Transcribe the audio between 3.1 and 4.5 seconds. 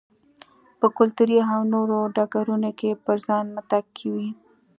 ځان متکي وي.